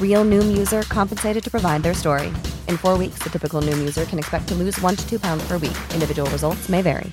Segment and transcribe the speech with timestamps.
[0.00, 2.28] Real Noom user compensated to provide their story.
[2.66, 5.46] In four weeks, the typical Noom user can expect to lose one to two pounds
[5.46, 5.76] per week.
[5.92, 7.12] Individual results may vary.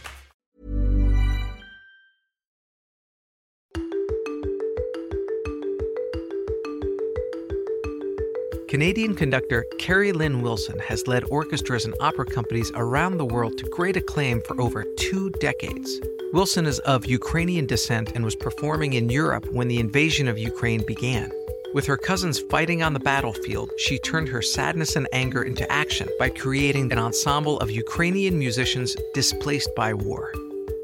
[8.74, 13.96] Canadian conductor Keri-Lynn Wilson has led orchestras and opera companies around the world to great
[13.96, 16.02] acclaim for over two decades.
[16.34, 20.84] Wilson is of Ukrainian descent and was performing in Europe when the invasion of Ukraine
[20.88, 21.32] began.
[21.74, 26.08] With her cousins fighting on the battlefield, she turned her sadness and anger into action
[26.20, 30.32] by creating an ensemble of Ukrainian musicians displaced by war.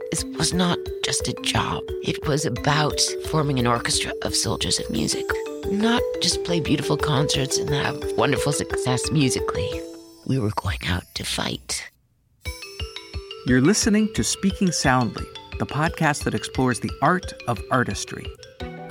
[0.09, 4.89] This was not just a job, it was about forming an orchestra of soldiers of
[4.89, 5.25] music.
[5.69, 9.69] Not just play beautiful concerts and have wonderful success musically.
[10.25, 11.83] We were going out to fight.
[13.45, 15.27] You're listening to Speaking Soundly,
[15.59, 18.25] the podcast that explores the art of artistry.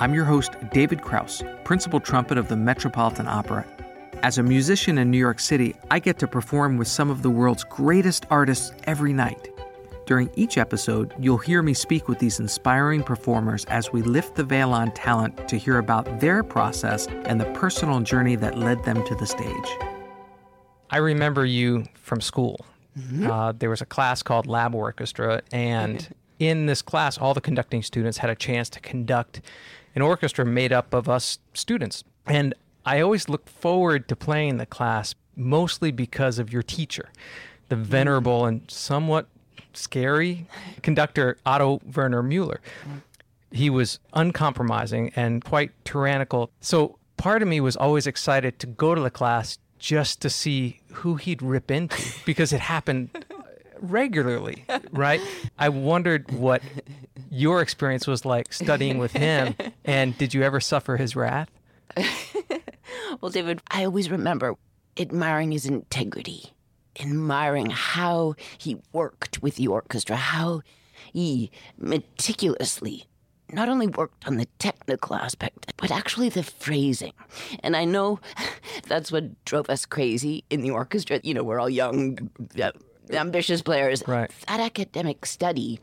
[0.00, 3.66] I'm your host, David Krauss, principal trumpet of the Metropolitan Opera.
[4.22, 7.31] As a musician in New York City, I get to perform with some of the
[7.31, 9.48] world's greatest artists every night.
[10.06, 14.44] During each episode, you'll hear me speak with these inspiring performers as we lift the
[14.44, 19.04] veil on talent to hear about their process and the personal journey that led them
[19.04, 19.69] to the stage.
[20.91, 22.65] I remember you from school.
[22.97, 23.28] Mm-hmm.
[23.28, 27.82] Uh, there was a class called Lab Orchestra, and in this class, all the conducting
[27.82, 29.41] students had a chance to conduct
[29.94, 32.04] an orchestra made up of us students.
[32.26, 32.54] And
[32.84, 37.10] I always looked forward to playing the class mostly because of your teacher,
[37.69, 37.82] the mm.
[37.82, 39.28] venerable and somewhat
[39.72, 40.47] scary
[40.82, 42.60] conductor Otto Werner Mueller.
[43.50, 46.50] He was uncompromising and quite tyrannical.
[46.60, 50.81] So part of me was always excited to go to the class just to see
[50.93, 53.10] who he'd rip into because it happened
[53.81, 55.21] regularly, right?
[55.59, 56.62] I wondered what
[57.38, 59.54] your experience was like studying with him
[59.84, 61.50] and did you ever suffer his wrath?
[63.21, 64.56] well, David, I always remember
[64.97, 66.53] admiring his integrity
[67.00, 70.62] admiring how he worked with the orchestra, how
[71.12, 73.04] he meticulously
[73.50, 77.12] not only worked on the technical aspect, but actually the phrasing.
[77.60, 78.21] And I know
[78.88, 81.21] that's what drove us crazy in the orchestra.
[81.22, 82.72] You know, we're all young, uh,
[83.10, 84.03] ambitious players.
[84.06, 84.31] Right.
[84.48, 85.81] That academic study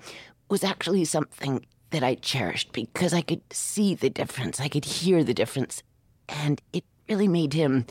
[0.49, 5.23] was actually something that I cherished because I could see the difference, I could hear
[5.23, 5.83] the difference,
[6.27, 7.85] and it really made him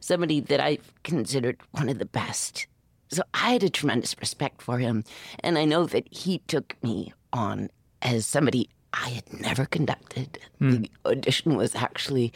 [0.00, 2.66] somebody that I've considered one of the best.
[3.08, 5.04] So I had a tremendous respect for him.
[5.40, 7.70] And I know that he took me on
[8.02, 10.38] as somebody I had never conducted.
[10.60, 10.82] Mm.
[10.82, 12.32] The audition was actually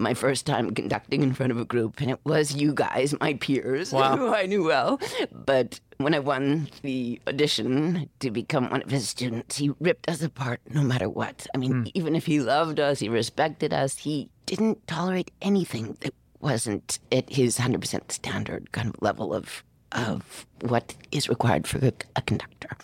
[0.00, 3.34] my first time conducting in front of a group, and it was you guys, my
[3.34, 4.16] peers, wow.
[4.16, 5.00] who I knew well.
[5.30, 10.22] But when I won the audition to become one of his students, he ripped us
[10.22, 11.46] apart no matter what.
[11.54, 11.90] I mean, mm.
[11.94, 17.28] even if he loved us, he respected us, he didn't tolerate anything that wasn't at
[17.30, 19.62] his 100% standard kind of level of
[19.92, 22.76] of what is required for a, a conductor.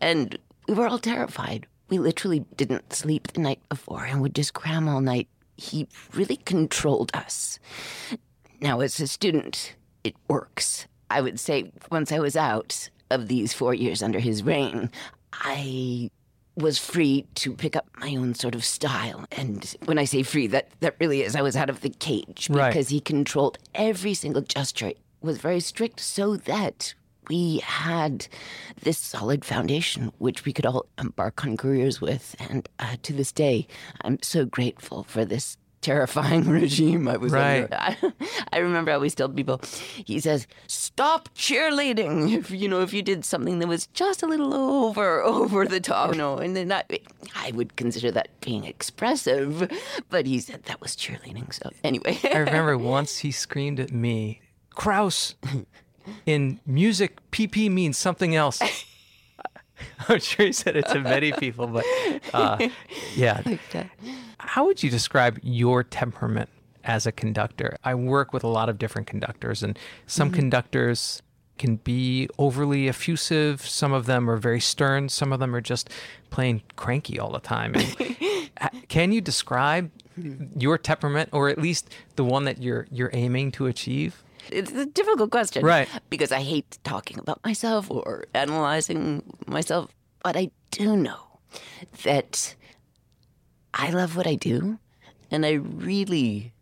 [0.00, 1.66] And we were all terrified.
[1.88, 5.28] We literally didn't sleep the night before and would just cram all night.
[5.56, 7.58] He really controlled us.
[8.60, 10.86] Now, as a student, it works.
[11.10, 14.90] I would say once I was out of these four years under his reign,
[15.32, 16.10] I
[16.56, 19.24] was free to pick up my own sort of style.
[19.32, 22.48] And when I say free, that, that really is I was out of the cage
[22.50, 22.68] Right.
[22.70, 24.92] because he controlled every single gesture.
[25.20, 26.94] Was very strict so that
[27.28, 28.26] we had
[28.82, 32.34] this solid foundation which we could all embark on careers with.
[32.38, 33.66] And uh, to this day,
[34.02, 37.70] I'm so grateful for this terrifying regime I was Right.
[37.70, 38.14] under.
[38.52, 39.60] I, remember I always tell people,
[40.06, 44.26] he says, "Stop cheerleading." If you know, if you did something that was just a
[44.26, 46.84] little over over the top, you know, and then I,
[47.36, 49.70] I would consider that being expressive,
[50.08, 51.52] but he said that was cheerleading.
[51.52, 54.40] So anyway, I remember once he screamed at me,
[54.70, 55.34] Krauss,
[56.26, 58.60] in music, PP means something else.
[60.08, 61.84] I'm sure he said it to many people, but
[62.32, 62.68] uh,
[63.14, 63.42] yeah.
[64.38, 66.48] How would you describe your temperament
[66.84, 67.76] as a conductor?
[67.84, 71.22] I work with a lot of different conductors, and some conductors
[71.58, 73.64] can be overly effusive.
[73.66, 75.08] Some of them are very stern.
[75.08, 75.88] Some of them are just
[76.30, 77.74] plain cranky all the time.
[77.74, 79.90] And can you describe
[80.56, 84.23] your temperament, or at least the one that you're you're aiming to achieve?
[84.50, 85.88] It's a difficult question, Right.
[86.10, 89.90] Because I hate talking about myself or analyzing myself,
[90.22, 91.40] but I do know
[92.04, 92.54] that
[93.72, 94.78] I love what I do,
[95.30, 96.52] and I really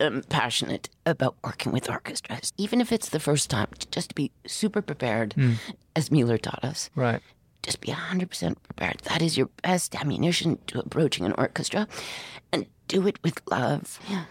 [0.00, 3.68] am passionate about working with orchestras, even if it's the first time.
[3.90, 5.54] Just to be super prepared, hmm.
[5.94, 6.90] as Mueller taught us.
[6.94, 7.20] Right.
[7.62, 8.98] Just be 100% prepared.
[9.00, 11.86] That is your best ammunition to approaching an orchestra,
[12.52, 14.00] and do it with love.
[14.08, 14.24] Yeah.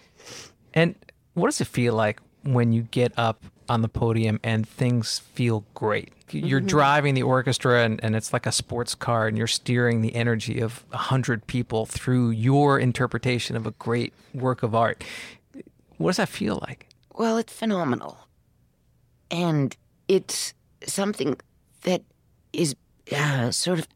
[0.74, 0.95] And
[1.33, 5.65] what does it feel like when you get up on the podium and things feel
[5.74, 6.13] great?
[6.31, 10.15] You're driving the orchestra and, and it's like a sports car and you're steering the
[10.15, 15.03] energy of a hundred people through your interpretation of a great work of art.
[15.97, 16.88] What does that feel like?
[17.15, 18.18] Well, it's phenomenal.
[19.31, 19.75] And
[20.07, 20.53] it's
[20.85, 21.38] something
[21.81, 22.03] that
[22.53, 22.75] is
[23.12, 23.88] uh, sort of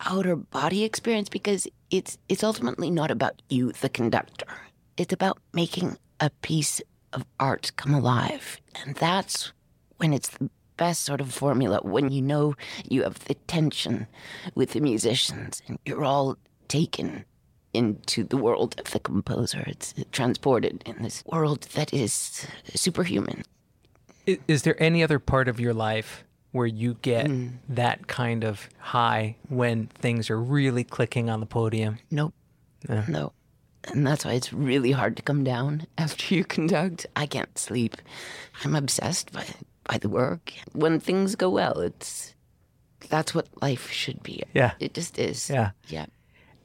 [0.00, 4.46] outer body experience because it's it's ultimately not about you, the conductor.
[4.96, 6.80] It's about making a piece
[7.12, 8.60] of art come alive.
[8.74, 9.52] And that's
[9.98, 12.54] when it's the best sort of formula, when you know
[12.88, 14.06] you have the tension
[14.54, 16.36] with the musicians and you're all
[16.68, 17.24] taken
[17.72, 19.64] into the world of the composer.
[19.66, 23.44] It's transported in this world that is superhuman.
[24.26, 27.48] Is there any other part of your life where you get hmm.
[27.68, 31.98] that kind of high when things are really clicking on the podium?
[32.10, 32.34] Nope.
[33.08, 33.32] No.
[33.88, 37.06] And that's why it's really hard to come down after you conduct.
[37.16, 37.96] I can't sleep.
[38.64, 39.46] I'm obsessed by
[39.84, 40.52] by the work.
[40.72, 42.34] When things go well, it's
[43.08, 44.42] that's what life should be.
[44.54, 44.72] Yeah.
[44.78, 45.50] It just is.
[45.50, 45.70] Yeah.
[45.88, 46.06] Yeah.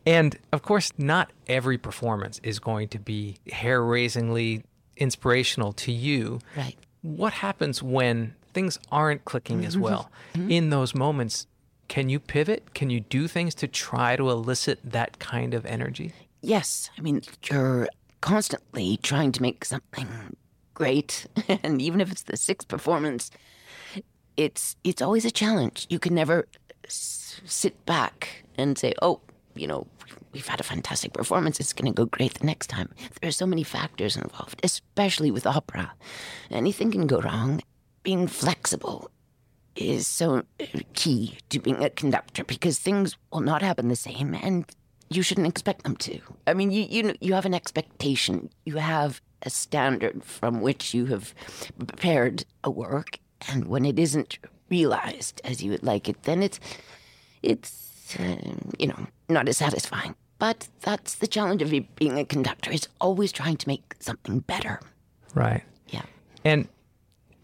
[0.05, 4.63] And of course, not every performance is going to be hair raisingly
[4.95, 6.39] inspirational to you.
[6.55, 6.77] Right.
[7.01, 10.09] What happens when things aren't clicking as well?
[10.33, 10.51] Mm-hmm.
[10.51, 11.47] In those moments,
[11.87, 12.75] can you pivot?
[12.75, 16.13] Can you do things to try to elicit that kind of energy?
[16.47, 16.89] Yes.
[16.97, 17.89] I mean, you're
[18.21, 20.07] constantly trying to make something
[20.73, 21.27] great,
[21.63, 23.31] and even if it's the sixth performance,
[24.37, 25.87] it's it's always a challenge.
[25.89, 26.47] You can never
[26.85, 29.19] s- sit back and say, "Oh,
[29.55, 29.87] you know,
[30.31, 31.59] we've had a fantastic performance.
[31.59, 35.31] It's going to go great the next time." There are so many factors involved, especially
[35.31, 35.91] with opera.
[36.49, 37.61] Anything can go wrong.
[38.03, 39.11] Being flexible
[39.75, 44.33] is so uh, key to being a conductor because things will not happen the same
[44.33, 44.63] and
[45.09, 46.19] you shouldn't expect them to.
[46.45, 48.49] I mean, you you you have an expectation.
[48.65, 51.33] You have a standard from which you have
[51.77, 56.59] prepared a work and when it isn't realized as you would like it, then it's
[57.43, 58.35] it's uh,
[58.79, 60.15] you know, not as satisfying.
[60.39, 62.71] But that's the challenge of being a conductor.
[62.71, 64.79] Is always trying to make something better.
[65.33, 65.63] Right.
[65.89, 66.03] Yeah.
[66.45, 66.67] And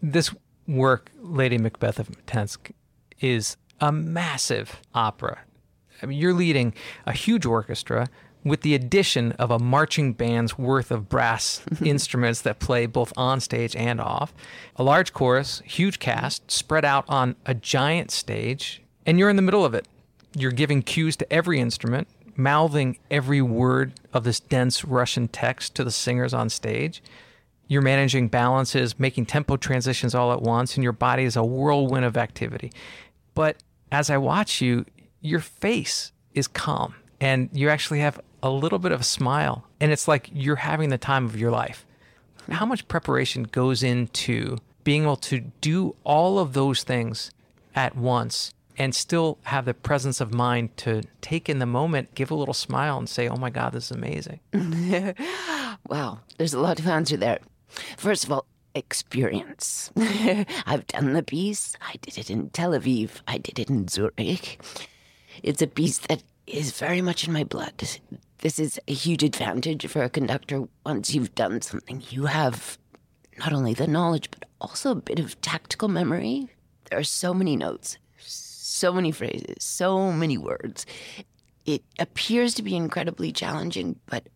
[0.02, 0.34] this
[0.66, 2.72] work, Lady Macbeth of Mtsensk,
[3.20, 5.40] is a massive opera.
[6.02, 6.74] I mean, you're leading
[7.06, 8.08] a huge orchestra
[8.44, 13.40] with the addition of a marching band's worth of brass instruments that play both on
[13.40, 14.34] stage and off,
[14.76, 19.42] a large chorus, huge cast spread out on a giant stage, and you're in the
[19.42, 19.88] middle of it.
[20.36, 25.84] You're giving cues to every instrument, mouthing every word of this dense Russian text to
[25.84, 27.02] the singers on stage.
[27.66, 32.04] You're managing balances, making tempo transitions all at once, and your body is a whirlwind
[32.04, 32.72] of activity.
[33.34, 33.56] But
[33.90, 34.84] as I watch you,
[35.24, 39.90] your face is calm and you actually have a little bit of a smile, and
[39.90, 41.86] it's like you're having the time of your life.
[42.50, 47.30] How much preparation goes into being able to do all of those things
[47.74, 52.30] at once and still have the presence of mind to take in the moment, give
[52.30, 54.40] a little smile, and say, Oh my God, this is amazing?
[55.88, 57.40] Wow, there's a lot to answer there.
[57.96, 59.90] First of all, experience.
[59.96, 61.76] I've done the piece.
[61.80, 63.20] I did it in Tel Aviv.
[63.26, 64.60] I did it in Zurich.
[65.42, 67.82] It's a piece that is very much in my blood.
[68.38, 70.64] This is a huge advantage for a conductor.
[70.84, 72.78] Once you've done something, you have
[73.38, 76.48] not only the knowledge, but also a bit of tactical memory.
[76.90, 80.86] There are so many notes, so many phrases, so many words.
[81.64, 84.28] It appears to be incredibly challenging, but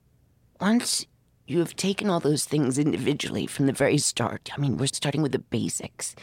[0.61, 1.05] once
[1.47, 5.23] you have taken all those things individually from the very start, I mean, we're starting
[5.23, 6.17] with the basics,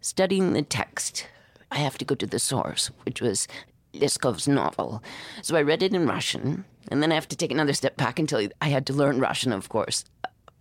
[0.00, 1.26] studying the text.
[1.70, 3.48] I have to go to the source, which was
[3.94, 5.02] Leskov's novel.
[5.42, 8.18] So I read it in Russian, and then I have to take another step back
[8.18, 10.04] until I had to learn Russian, of course.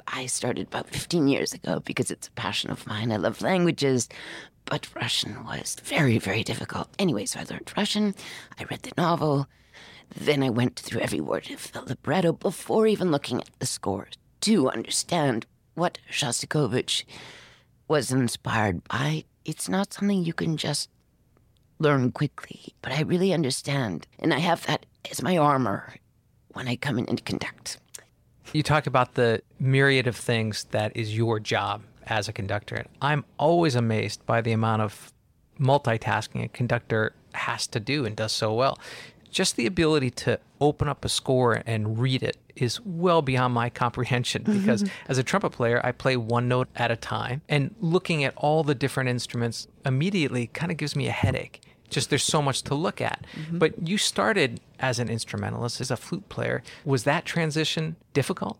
[0.07, 3.11] I started about 15 years ago because it's a passion of mine.
[3.11, 4.09] I love languages,
[4.65, 6.89] but Russian was very, very difficult.
[6.99, 8.15] Anyway, so I learned Russian,
[8.59, 9.47] I read the novel,
[10.15, 14.07] then I went through every word of the libretto before even looking at the score
[14.41, 15.45] to understand
[15.75, 17.05] what Shostakovich
[17.87, 19.23] was inspired by.
[19.45, 20.89] It's not something you can just
[21.81, 24.07] learn quickly, but I really understand.
[24.19, 25.95] And I have that as my armor
[26.53, 27.77] when I come in and conduct.
[28.53, 32.75] You talk about the myriad of things that is your job as a conductor.
[32.75, 35.13] And I'm always amazed by the amount of
[35.59, 38.77] multitasking a conductor has to do and does so well.
[39.29, 43.69] Just the ability to open up a score and read it is well beyond my
[43.69, 44.59] comprehension mm-hmm.
[44.59, 47.41] because as a trumpet player, I play one note at a time.
[47.47, 51.61] And looking at all the different instruments immediately kind of gives me a headache
[51.91, 53.25] just there's so much to look at.
[53.35, 53.59] Mm-hmm.
[53.59, 56.63] But you started as an instrumentalist, as a flute player.
[56.85, 58.57] Was that transition difficult?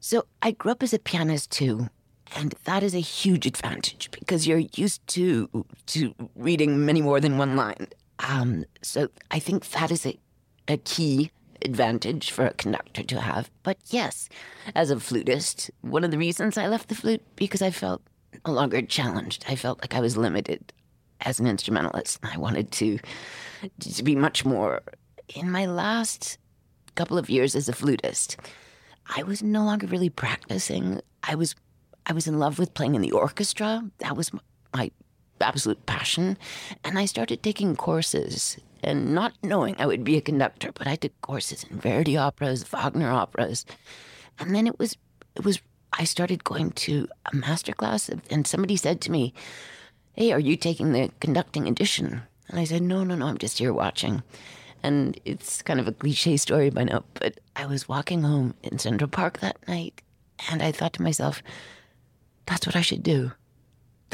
[0.00, 1.88] So I grew up as a pianist too.
[2.36, 7.38] And that is a huge advantage because you're used to to reading many more than
[7.38, 7.88] one line.
[8.18, 10.18] Um, so I think that is a,
[10.66, 11.30] a key
[11.62, 13.50] advantage for a conductor to have.
[13.62, 14.28] But yes,
[14.74, 18.02] as a flutist, one of the reasons I left the flute because I felt
[18.46, 19.44] no longer challenged.
[19.48, 20.72] I felt like I was limited
[21.24, 22.18] as an instrumentalist.
[22.22, 22.98] I wanted to
[23.80, 24.82] to be much more.
[25.34, 26.38] In my last
[26.94, 28.36] couple of years as a flutist,
[29.16, 31.00] I was no longer really practicing.
[31.22, 31.54] I was
[32.06, 33.82] I was in love with playing in the orchestra.
[33.98, 34.30] That was
[34.74, 34.90] my
[35.40, 36.38] absolute passion,
[36.84, 40.96] and I started taking courses and not knowing I would be a conductor, but I
[40.96, 43.64] took courses in Verdi operas, Wagner operas,
[44.38, 44.96] and then it was
[45.34, 45.60] it was
[45.98, 49.32] I started going to a master class, and somebody said to me,
[50.14, 52.22] hey, are you taking the conducting edition?
[52.48, 54.22] And I said, no, no, no, I'm just here watching.
[54.82, 58.78] And it's kind of a cliche story by now, but I was walking home in
[58.78, 60.02] Central Park that night
[60.50, 61.42] and I thought to myself,
[62.46, 63.32] that's what I should do.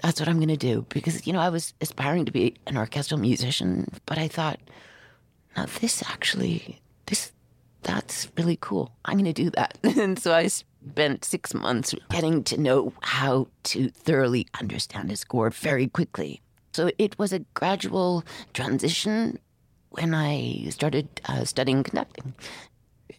[0.03, 0.87] That's what I'm going to do.
[0.89, 4.61] Because, you know, I was aspiring to be an orchestral musician, but I thought,
[5.57, 7.33] now this actually, this,
[7.83, 8.93] that's really cool.
[9.05, 9.79] I'm going to do that.
[9.83, 10.49] and so I
[10.89, 16.41] spent six months getting to know how to thoroughly understand a score very quickly.
[16.73, 19.39] So it was a gradual transition
[19.91, 22.35] when I started uh, studying conducting.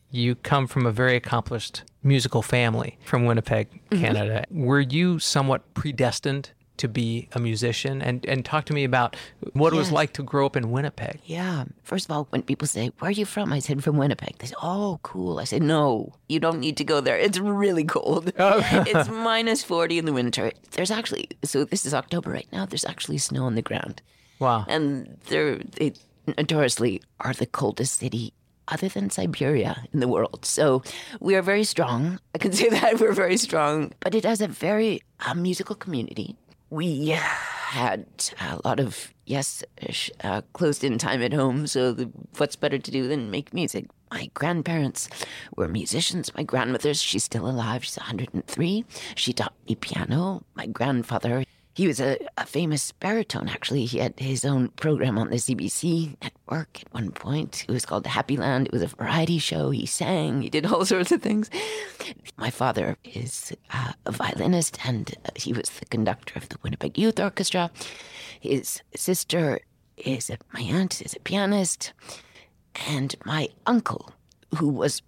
[0.09, 4.45] You come from a very accomplished musical family from Winnipeg, Canada.
[4.49, 4.63] Mm-hmm.
[4.65, 6.51] Were you somewhat predestined
[6.81, 9.15] to be a musician and, and talk to me about
[9.53, 9.73] what yes.
[9.73, 11.19] it was like to grow up in Winnipeg.
[11.25, 11.65] Yeah.
[11.83, 13.53] First of all, when people say, Where are you from?
[13.53, 14.37] I said, From Winnipeg.
[14.39, 15.39] They say, Oh, cool.
[15.39, 17.17] I said, No, you don't need to go there.
[17.17, 18.33] It's really cold.
[18.41, 18.65] Oh.
[18.87, 20.51] it's minus 40 in the winter.
[20.71, 24.01] There's actually, so this is October right now, there's actually snow on the ground.
[24.39, 24.65] Wow.
[24.67, 25.93] And they're, they
[26.25, 28.33] notoriously are the coldest city
[28.67, 30.45] other than Siberia in the world.
[30.45, 30.81] So
[31.19, 32.19] we are very strong.
[32.33, 36.35] I can say that we're very strong, but it has a very uh, musical community
[36.71, 38.05] we had
[38.39, 39.63] a lot of, yes,
[40.23, 41.67] uh, closed in time at home.
[41.67, 43.85] So, the, what's better to do than make music?
[44.09, 45.09] My grandparents
[45.55, 46.33] were musicians.
[46.35, 47.83] My grandmother, she's still alive.
[47.83, 48.85] She's 103.
[49.15, 50.43] She taught me piano.
[50.55, 53.85] My grandfather, he was a, a, famous baritone, actually.
[53.85, 57.65] He had his own program on the CBC network at one point.
[57.67, 58.67] It was called Happy Land.
[58.67, 59.69] It was a variety show.
[59.69, 61.49] He sang, he did all sorts of things.
[62.37, 66.97] My father is uh, a violinist, and uh, he was the conductor of the Winnipeg
[66.97, 67.71] Youth Orchestra.
[68.39, 69.61] His sister
[69.97, 71.93] is a, my aunt is a pianist,
[72.87, 74.11] and my uncle,
[74.57, 75.01] who was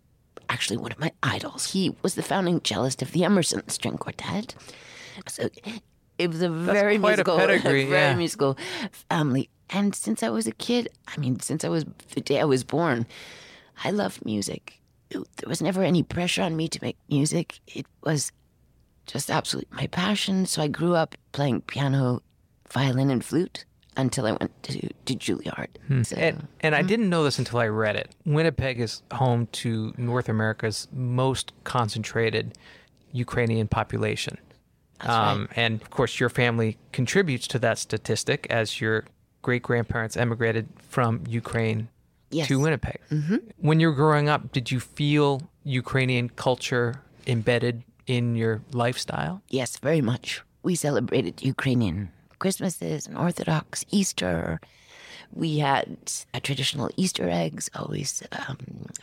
[0.50, 4.56] actually one of my idols, he was the founding cellist of the Emerson String Quartet.
[5.28, 5.50] So
[6.18, 8.16] it was a very musical, a pedigree, very yeah.
[8.16, 8.58] musical
[9.10, 9.50] family.
[9.70, 12.64] And since I was a kid, I mean, since I was the day I was
[12.64, 13.06] born,
[13.84, 14.80] I loved music.
[15.10, 17.60] It, there was never any pressure on me to make music.
[17.68, 18.32] It was
[19.08, 20.46] just absolutely my passion.
[20.46, 22.22] So I grew up playing piano,
[22.70, 23.66] violin, and flute
[23.96, 25.68] until I went to, to Juilliard.
[25.88, 26.04] Hmm.
[26.04, 26.80] So, and, and hmm.
[26.80, 28.14] I didn't know this until I read it.
[28.26, 32.58] Winnipeg is home to North America's most concentrated
[33.12, 34.38] Ukrainian population.
[35.06, 39.06] Um, and of course, your family contributes to that statistic as your
[39.42, 41.90] great grandparents emigrated from Ukraine
[42.32, 42.48] Yes.
[42.48, 43.00] to Winnipeg.
[43.12, 43.36] Mm-hmm.
[43.58, 46.96] When you were growing up, did you feel Ukrainian culture
[47.28, 49.44] embedded in your lifestyle?
[49.50, 50.42] Yes, very much.
[50.64, 54.60] We celebrated Ukrainian Christmases and Orthodox Easter.
[55.32, 55.98] We had
[56.42, 58.58] traditional Easter eggs always um,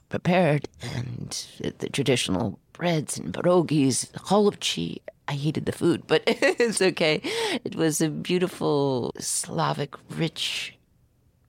[0.09, 1.30] prepared, and
[1.78, 4.99] the traditional breads and pierogies, cholubchi.
[5.30, 7.22] I hated the food, but it's okay.
[7.64, 10.76] It was a beautiful Slavic, rich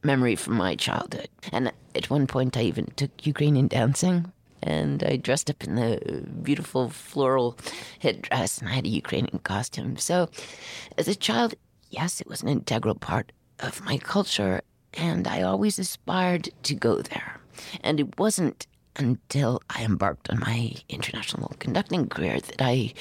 [0.03, 1.29] memory from my childhood.
[1.51, 4.31] And at one point, I even took Ukrainian dancing.
[4.61, 7.57] And I dressed up in the beautiful floral
[7.97, 9.97] headdress and I had a Ukrainian costume.
[9.97, 10.29] So,
[10.99, 11.55] as a child,
[11.89, 14.61] yes, it was an integral part of my culture.
[14.93, 17.39] And I always aspired to go there.
[17.83, 18.67] And it wasn't
[18.97, 22.93] until I embarked on my international conducting career that I,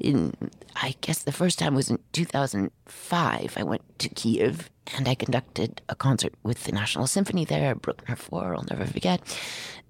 [0.00, 0.34] in
[0.76, 3.54] I guess the first time was in 2005.
[3.56, 8.16] I went to Kiev and I conducted a concert with the National Symphony there, Bruckner
[8.16, 9.20] 4, I'll never forget.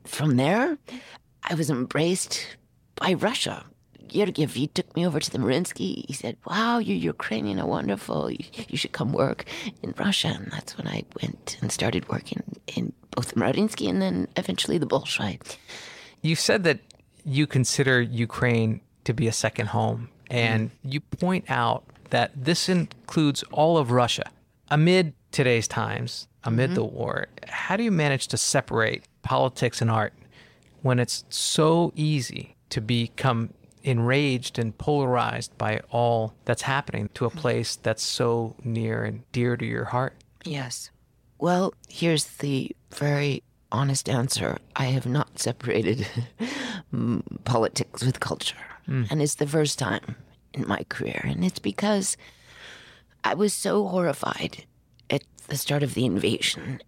[0.04, 0.78] From there,
[1.42, 2.56] I was embraced
[2.96, 3.64] by Russia.
[4.08, 6.04] Gergiev, he took me over to the Mariinsky.
[6.06, 8.30] He said, Wow, you're Ukrainian, how wonderful.
[8.30, 9.44] You, you should come work
[9.82, 10.28] in Russia.
[10.28, 12.42] And that's when I went and started working
[12.76, 15.38] in both the Mariinsky and then eventually the Bolshoi.
[16.22, 16.80] You said that
[17.24, 20.88] you consider Ukraine to be a second home, and mm-hmm.
[20.92, 24.30] you point out that this includes all of Russia.
[24.68, 26.74] Amid today's times, amid mm-hmm.
[26.74, 30.12] the war, how do you manage to separate politics and art
[30.82, 33.50] when it's so easy to become
[33.84, 39.56] enraged and polarized by all that's happening to a place that's so near and dear
[39.56, 40.14] to your heart?
[40.44, 40.90] Yes.
[41.38, 44.58] Well, here's the very honest answer.
[44.74, 46.06] I have not separated
[46.94, 48.56] mm, politics with culture.
[48.86, 50.16] And it's the first time
[50.52, 51.22] in my career.
[51.24, 52.16] And it's because
[53.22, 54.64] I was so horrified
[55.08, 56.80] at the start of the invasion,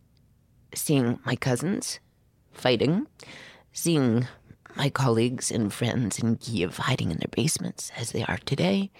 [0.74, 2.00] seeing my cousins
[2.52, 3.06] fighting,
[3.72, 4.26] seeing
[4.76, 8.90] my colleagues and friends in Kiev hiding in their basements as they are today.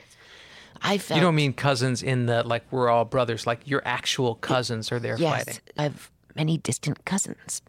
[0.83, 4.35] I felt You don't mean cousins in the like we're all brothers, like your actual
[4.35, 5.61] cousins are there yes, fighting.
[5.77, 7.63] I have many distant cousins,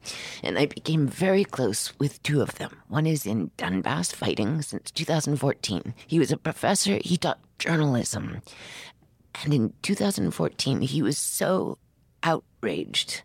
[0.43, 2.82] and I became very close with two of them.
[2.89, 5.93] One is in Donbass fighting since 2014.
[6.06, 8.41] He was a professor, he taught journalism.
[9.43, 11.78] And in 2014, he was so
[12.24, 13.22] outraged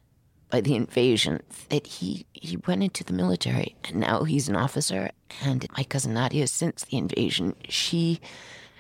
[0.53, 5.11] by the invasion that he, he went into the military, and now he's an officer.
[5.43, 8.21] And my cousin Nadia, since the invasion, she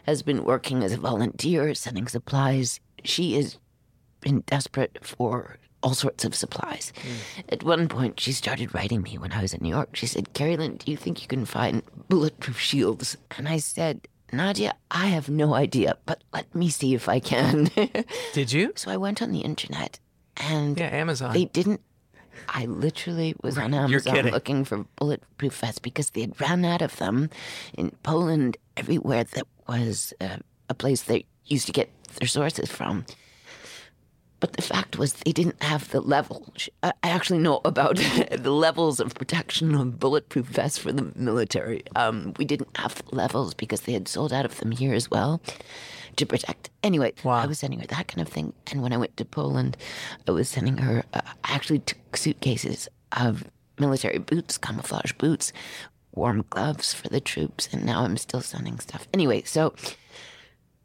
[0.04, 2.78] has been working as a volunteer, sending supplies.
[3.04, 3.58] She has
[4.20, 6.92] been desperate for all sorts of supplies.
[7.02, 7.40] Hmm.
[7.48, 9.96] At one point, she started writing me when I was in New York.
[9.96, 13.16] She said, Keri-Lynn, do you think you can find bulletproof shields?
[13.38, 17.70] And I said, Nadia, I have no idea, but let me see if I can.
[18.34, 18.74] Did you?
[18.76, 19.98] so I went on the internet
[20.36, 21.32] and Yeah, Amazon.
[21.32, 21.80] they didn't.
[22.48, 26.96] I literally was on Amazon looking for bulletproof vests because they had ran out of
[26.96, 27.28] them
[27.74, 33.04] in Poland, everywhere that was uh, a place they used to get their sources from.
[34.40, 36.52] But the fact was, they didn't have the level.
[36.82, 37.96] I I actually know about
[38.36, 41.82] the levels of protection of bulletproof vests for the military.
[41.94, 45.08] Um, we didn't have the levels because they had sold out of them here as
[45.10, 45.40] well
[46.16, 46.70] to protect.
[46.82, 48.52] Anyway, I was sending her that kind of thing.
[48.70, 49.76] And when I went to Poland,
[50.26, 53.44] I was sending her, uh, I actually took suitcases of
[53.78, 55.52] military boots, camouflage boots,
[56.12, 57.68] warm gloves for the troops.
[57.72, 59.08] And now I'm still sending stuff.
[59.12, 59.74] Anyway, so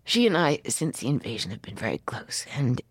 [0.04, 2.46] she and I, since the invasion, have been very close.
[2.56, 2.82] And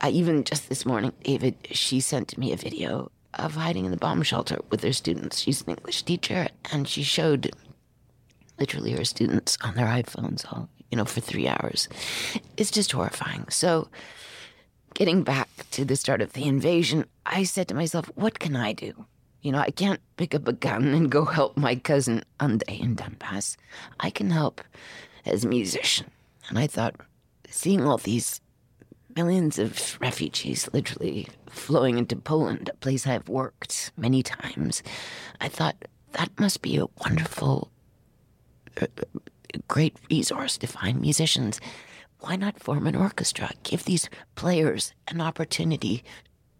[0.00, 3.96] I, even just this morning, David, she sent me a video of hiding in the
[3.96, 5.40] bomb shelter with her students.
[5.40, 7.50] She's an English teacher, and she showed
[8.58, 11.88] literally her students on their iPhones all, you know, for three hours.
[12.56, 13.46] It's just horrifying.
[13.48, 13.88] So,
[14.94, 18.72] getting back to the start of the invasion, I said to myself, what can I
[18.72, 19.06] do?
[19.42, 22.96] You know, I can't pick up a gun and go help my cousin Ande in
[22.96, 23.56] Donbass.
[24.00, 24.60] I can help
[25.24, 26.10] as a musician.
[26.48, 26.94] And I thought,
[27.48, 28.40] seeing all these
[29.14, 34.82] millions of refugees literally flowing into Poland, a place I've worked many times,
[35.40, 35.76] I thought
[36.12, 37.70] that must be a wonderful,
[38.80, 38.86] uh,
[39.68, 41.60] great resource to find musicians.
[42.20, 43.50] Why not form an orchestra?
[43.62, 46.02] Give these players an opportunity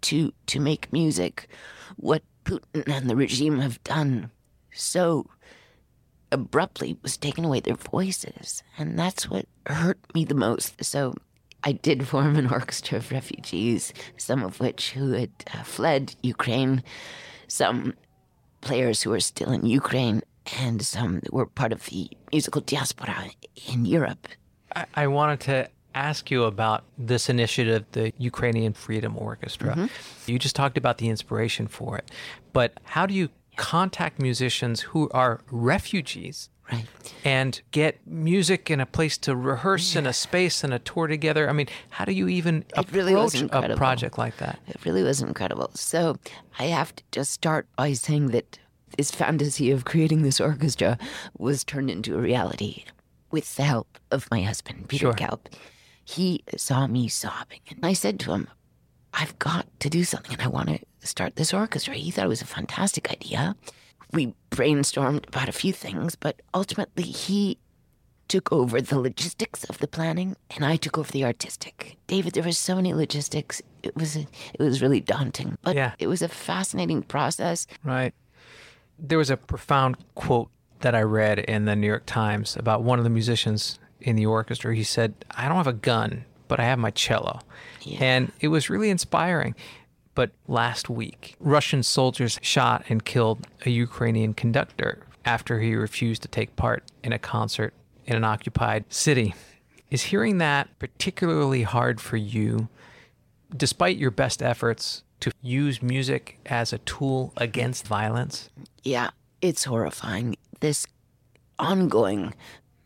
[0.02, 1.48] to to make music.
[1.96, 4.30] What Putin and the regime have done
[4.72, 5.26] so
[6.30, 10.84] abruptly was taking away their voices, and that's what hurt me the most.
[10.84, 11.14] So
[11.64, 16.82] I did form an orchestra of refugees, some of which who had uh, fled Ukraine,
[17.48, 17.94] some
[18.60, 20.22] players who are still in Ukraine,
[20.60, 23.30] and some were part of the musical diaspora
[23.72, 24.28] in Europe.
[24.74, 29.74] I, I wanted to ask you about this initiative, the Ukrainian Freedom Orchestra.
[29.74, 30.30] Mm-hmm.
[30.30, 32.10] You just talked about the inspiration for it,
[32.52, 36.84] but how do you contact musicians who are refugees Right.
[37.24, 41.48] and get music and a place to rehearse and a space and a tour together?
[41.48, 44.58] I mean, how do you even It really was approach a project like that?
[44.66, 45.70] It really was incredible.
[45.74, 46.16] So
[46.58, 48.58] I have to just start by saying that
[48.96, 50.98] this fantasy of creating this orchestra
[51.38, 52.84] was turned into a reality
[53.30, 55.12] with the help of my husband, Peter Sure.
[55.14, 55.40] Gelb.
[56.04, 58.48] He saw me sobbing, and I said to him,
[59.12, 61.94] I've got to do something, and I want to start this orchestra.
[61.94, 63.56] He thought it was a fantastic idea.
[64.12, 67.58] We brainstormed about a few things, but ultimately he
[68.28, 71.96] took over the logistics of the planning and I took over the artistic.
[72.08, 73.62] David, there was so many logistics.
[73.84, 74.26] It was it
[74.58, 75.92] was really daunting, but Yeah.
[76.00, 77.68] it was a fascinating process.
[77.84, 78.12] Right.
[78.98, 82.98] There was a profound quote that I read in the New York Times about one
[82.98, 84.74] of the musicians in the orchestra.
[84.74, 87.40] He said, I don't have a gun, but I have my cello.
[88.00, 89.54] And it was really inspiring.
[90.14, 96.28] But last week, Russian soldiers shot and killed a Ukrainian conductor after he refused to
[96.28, 97.74] take part in a concert
[98.06, 99.34] in an occupied city.
[99.90, 102.68] Is hearing that particularly hard for you,
[103.54, 108.48] despite your best efforts to use music as a tool against violence?
[108.84, 109.10] Yeah,
[109.42, 110.36] it's horrifying.
[110.60, 110.86] This
[111.58, 112.32] ongoing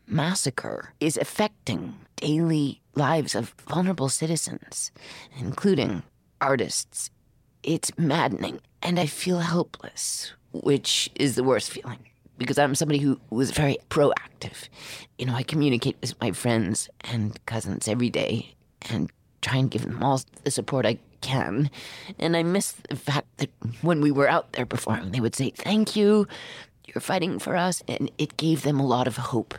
[0.07, 4.91] massacre is affecting daily lives of vulnerable citizens,
[5.39, 6.03] including
[6.41, 7.11] artists.
[7.63, 12.07] It's maddening, and I feel helpless, which is the worst feeling
[12.39, 14.71] because I'm somebody who was very proactive.
[15.19, 18.55] You know, I communicate with my friends and cousins every day
[18.89, 19.11] and
[19.43, 21.71] try and give them all the support I can.
[22.19, 23.51] And I miss the fact that
[23.83, 26.27] when we were out there performing, they would say, Thank you.
[26.87, 27.83] You're fighting for us.
[27.87, 29.55] And it gave them a lot of hope.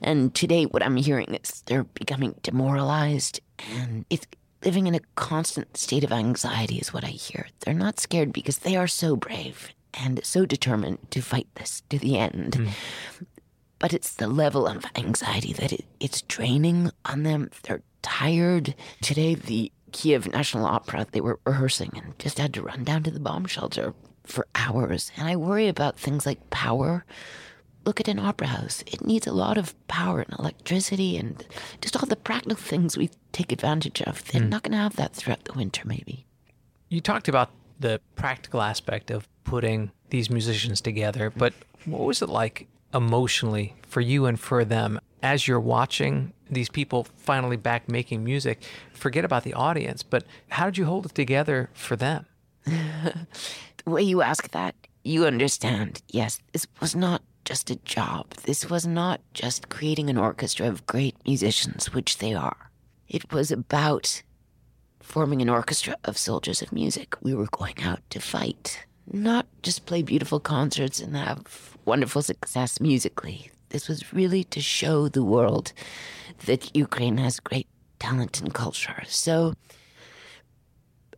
[0.00, 3.40] And today, what I'm hearing is they're becoming demoralized
[3.76, 4.26] and it's
[4.64, 7.48] living in a constant state of anxiety, is what I hear.
[7.60, 11.98] They're not scared because they are so brave and so determined to fight this to
[11.98, 12.54] the end.
[12.56, 12.68] Hmm.
[13.78, 17.50] But it's the level of anxiety that it, it's draining on them.
[17.64, 18.74] They're tired.
[19.00, 23.10] Today, the Kiev National Opera, they were rehearsing and just had to run down to
[23.10, 25.12] the bomb shelter for hours.
[25.16, 27.04] And I worry about things like power.
[27.84, 28.82] Look at an opera house.
[28.86, 31.44] It needs a lot of power and electricity and
[31.80, 34.24] just all the practical things we take advantage of.
[34.24, 34.48] They're hmm.
[34.48, 36.26] not going to have that throughout the winter, maybe.
[36.88, 37.50] You talked about
[37.80, 41.52] the practical aspect of putting these musicians together, but
[41.84, 47.04] what was it like emotionally for you and for them as you're watching these people
[47.16, 48.62] finally back making music?
[48.92, 52.26] Forget about the audience, but how did you hold it together for them?
[52.64, 53.26] the
[53.86, 56.02] way you ask that, you understand.
[56.08, 58.30] Yes, this was not just a job.
[58.44, 62.70] This was not just creating an orchestra of great musicians, which they are.
[63.08, 64.22] It was about
[65.00, 67.16] forming an orchestra of soldiers of music.
[67.20, 72.80] We were going out to fight, not just play beautiful concerts and have wonderful success
[72.80, 73.50] musically.
[73.72, 75.72] This was really to show the world
[76.44, 77.66] that Ukraine has great
[77.98, 79.02] talent and culture.
[79.08, 79.54] So,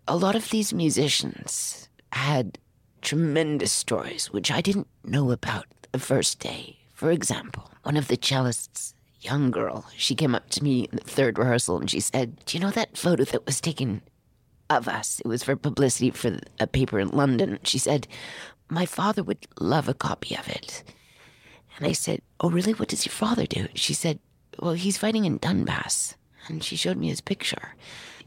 [0.06, 2.58] a lot of these musicians had
[3.02, 6.78] tremendous stories which I didn't know about the first day.
[6.92, 11.10] For example, one of the cellists, young girl, she came up to me in the
[11.10, 14.00] third rehearsal and she said, Do you know that photo that was taken
[14.70, 15.20] of us?
[15.24, 17.58] It was for publicity for a paper in London.
[17.64, 18.06] She said,
[18.70, 20.84] My father would love a copy of it.
[21.76, 22.72] And I said, Oh, really?
[22.72, 23.68] What does your father do?
[23.74, 24.18] She said,
[24.58, 26.14] Well, he's fighting in Donbass.
[26.48, 27.74] And she showed me his picture.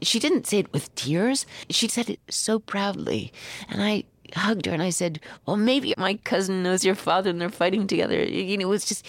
[0.02, 1.46] She didn't say it with tears.
[1.70, 3.32] She said it so proudly.
[3.68, 7.40] And I hugged her and I said, Well, maybe my cousin knows your father and
[7.40, 8.22] they're fighting together.
[8.22, 9.06] You know, it was just,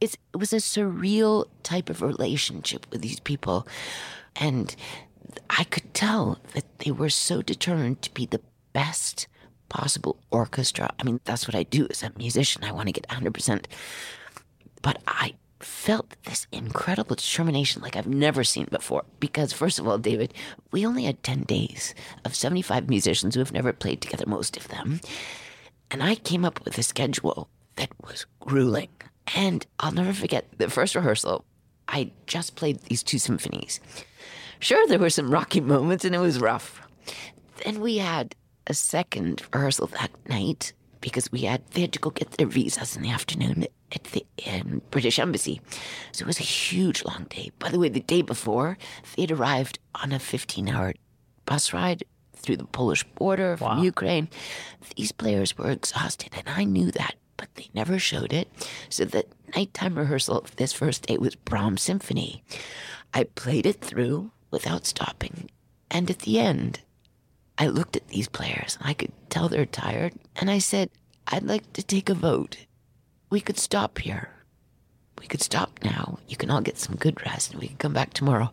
[0.00, 3.66] it was a surreal type of relationship with these people.
[4.36, 4.74] And
[5.50, 8.40] I could tell that they were so determined to be the
[8.72, 9.26] best
[9.72, 10.92] possible orchestra.
[11.00, 12.62] I mean, that's what I do as a musician.
[12.62, 13.64] I want to get 100%.
[14.82, 19.04] But I felt this incredible determination like I've never seen before.
[19.18, 20.34] Because, first of all, David,
[20.72, 24.68] we only had 10 days of 75 musicians who have never played together, most of
[24.68, 25.00] them.
[25.90, 28.90] And I came up with a schedule that was grueling.
[29.34, 31.44] And I'll never forget the first rehearsal,
[31.88, 33.80] I just played these two symphonies.
[34.60, 36.82] Sure, there were some rocky moments and it was rough.
[37.64, 38.34] Then we had
[38.66, 42.96] a second rehearsal that night because we had they had to go get their visas
[42.96, 45.60] in the afternoon at the um, British Embassy.
[46.12, 47.50] So it was a huge long day.
[47.58, 48.78] By the way, the day before,
[49.16, 50.94] they'd arrived on a 15 hour
[51.44, 52.04] bus ride
[52.36, 54.28] through the Polish border from Ukraine.
[54.96, 57.14] These players were exhausted, and I knew that.
[57.36, 58.48] but they never showed it.
[58.88, 59.24] So the
[59.56, 62.44] nighttime rehearsal of this first day was Brahms Symphony.
[63.12, 65.50] I played it through without stopping,
[65.90, 66.80] and at the end,
[67.58, 70.90] I looked at these players and I could tell they're tired, and I said,
[71.28, 72.66] I'd like to take a vote.
[73.30, 74.30] We could stop here.
[75.18, 76.18] We could stop now.
[76.28, 78.50] You can all get some good rest and we can come back tomorrow.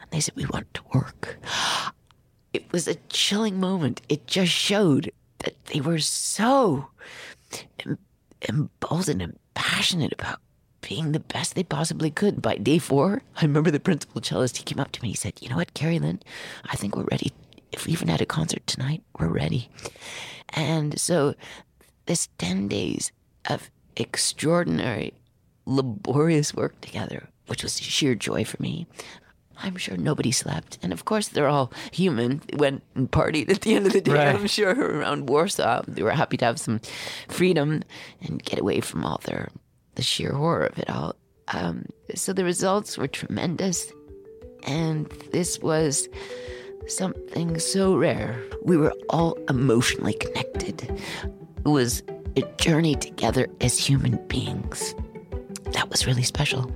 [0.00, 1.38] And they said, We want to work.
[2.52, 4.00] It was a chilling moment.
[4.08, 6.88] It just showed that they were so
[7.84, 7.98] em-
[8.48, 10.40] emboldened and passionate about
[10.80, 12.40] being the best they possibly could.
[12.40, 15.16] By day four, I remember the principal cellist, he came up to me and he
[15.16, 16.20] said, You know what, Keri-Lynn,
[16.64, 17.32] I think we're ready.
[17.72, 19.68] If we even had a concert tonight, we're ready.
[20.50, 21.34] And so
[22.06, 23.12] this 10 days
[23.48, 25.14] of extraordinary,
[25.66, 28.86] laborious work together, which was sheer joy for me.
[29.62, 30.78] I'm sure nobody slept.
[30.82, 32.42] And of course, they're all human.
[32.48, 34.34] They went and partied at the end of the day, Right.
[34.34, 35.82] I'm sure, around Warsaw.
[35.88, 36.80] They were happy to have some
[37.28, 37.82] freedom
[38.20, 39.48] and get away from all their,
[39.94, 41.14] the sheer horror of it all.
[41.48, 43.90] Um, so the results were tremendous.
[44.64, 46.06] And this was
[46.88, 48.42] something so rare.
[48.62, 50.82] We were all emotionally connected.
[50.82, 52.02] It was
[52.36, 54.94] a journey together as human beings.
[55.72, 56.70] That was really special.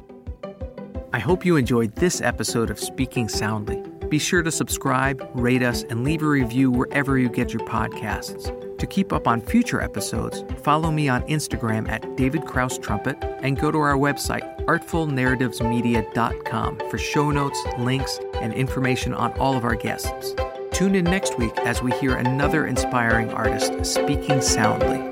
[1.13, 3.83] I hope you enjoyed this episode of Speaking Soundly.
[4.09, 8.57] Be sure to subscribe, rate us, and leave a review wherever you get your podcasts.
[8.79, 13.59] To keep up on future episodes, follow me on Instagram at David Krauss Trumpet and
[13.59, 19.75] go to our website, artfulnarrativesmedia.com, for show notes, links, and information on all of our
[19.75, 20.35] guests.
[20.73, 25.11] Tune in next week as we hear another inspiring artist speaking soundly.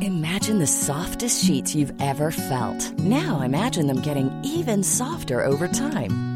[0.00, 2.92] Imagine the softest sheets you've ever felt.
[3.00, 6.35] Now imagine them getting even softer over time.